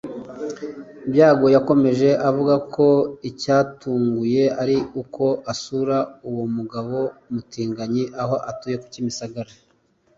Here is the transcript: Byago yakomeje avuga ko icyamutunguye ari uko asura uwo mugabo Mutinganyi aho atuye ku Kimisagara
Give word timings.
Byago 1.11 1.45
yakomeje 1.55 2.09
avuga 2.29 2.55
ko 2.73 2.87
icyamutunguye 3.29 4.43
ari 4.61 4.77
uko 5.01 5.25
asura 5.51 5.97
uwo 6.29 6.45
mugabo 6.55 6.97
Mutinganyi 7.33 8.03
aho 8.21 8.35
atuye 8.51 8.75
ku 8.83 8.87
Kimisagara 8.95 9.51